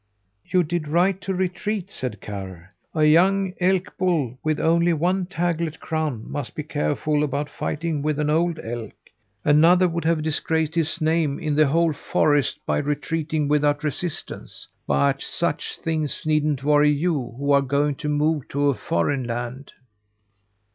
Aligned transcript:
"You 0.43 0.63
did 0.63 0.87
right 0.87 1.21
to 1.21 1.33
retreat," 1.35 1.91
said 1.91 2.21
Karr. 2.21 2.71
"A 2.95 3.03
young 3.03 3.53
elk 3.61 3.95
bull 3.99 4.35
with 4.43 4.59
only 4.59 4.89
a 4.93 5.25
taglet 5.25 5.79
crown 5.79 6.23
must 6.27 6.55
be 6.55 6.63
careful 6.63 7.23
about 7.23 7.51
fighting 7.51 8.01
with 8.01 8.17
an 8.17 8.27
old 8.27 8.57
elk. 8.63 8.95
Another 9.45 9.87
would 9.87 10.05
have 10.05 10.23
disgraced 10.23 10.73
his 10.73 11.01
name 11.01 11.37
in 11.37 11.53
the 11.53 11.67
whole 11.67 11.93
forest 11.93 12.57
by 12.65 12.79
retreating 12.79 13.47
without 13.47 13.83
resistance, 13.83 14.67
but 14.87 15.21
such 15.21 15.77
things 15.77 16.23
needn't 16.25 16.63
worry 16.63 16.89
you 16.89 17.35
who 17.37 17.51
are 17.51 17.61
going 17.61 17.93
to 17.97 18.09
move 18.09 18.47
to 18.47 18.69
a 18.69 18.73
foreign 18.73 19.23
land." 19.25 19.71